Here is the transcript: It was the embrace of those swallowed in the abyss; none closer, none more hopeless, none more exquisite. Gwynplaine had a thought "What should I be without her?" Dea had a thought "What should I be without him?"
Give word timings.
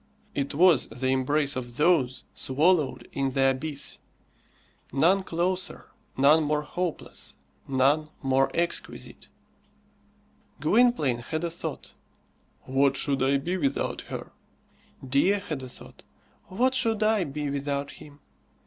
It 0.33 0.55
was 0.55 0.87
the 0.87 1.09
embrace 1.09 1.55
of 1.55 1.77
those 1.77 2.23
swallowed 2.33 3.07
in 3.11 3.29
the 3.29 3.51
abyss; 3.51 3.99
none 4.91 5.21
closer, 5.21 5.91
none 6.17 6.41
more 6.43 6.63
hopeless, 6.63 7.35
none 7.67 8.09
more 8.23 8.49
exquisite. 8.55 9.27
Gwynplaine 10.59 11.19
had 11.19 11.43
a 11.43 11.51
thought 11.51 11.93
"What 12.63 12.97
should 12.97 13.21
I 13.21 13.37
be 13.37 13.57
without 13.57 14.01
her?" 14.09 14.31
Dea 15.07 15.27
had 15.33 15.61
a 15.61 15.69
thought 15.69 16.01
"What 16.45 16.73
should 16.73 17.03
I 17.03 17.23
be 17.23 17.51
without 17.51 17.91
him?" 17.91 18.21